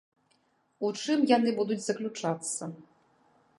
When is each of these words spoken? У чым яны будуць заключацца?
У 0.87 0.91
чым 1.01 1.19
яны 1.37 1.53
будуць 1.61 1.79
заключацца? 1.85 2.63